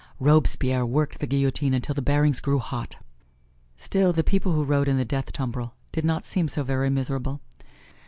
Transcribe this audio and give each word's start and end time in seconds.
Robespierre 0.19 0.83
worked 0.83 1.19
the 1.19 1.27
guillotine 1.27 1.75
until 1.75 1.93
the 1.93 2.01
bearings 2.01 2.39
grew 2.39 2.57
hot. 2.57 2.95
Still, 3.77 4.11
the 4.11 4.23
people 4.23 4.53
who 4.53 4.65
rode 4.65 4.87
in 4.87 4.97
the 4.97 5.05
death 5.05 5.31
tumbrel 5.31 5.75
did 5.91 6.03
not 6.03 6.25
seem 6.25 6.47
so 6.47 6.63
very 6.63 6.89
miserable. 6.89 7.39